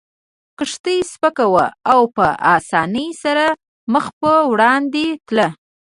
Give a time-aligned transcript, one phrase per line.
[0.57, 3.45] کښتۍ سپکه وه او په اسانۍ سره
[3.93, 5.47] مخ پر وړاندې تله.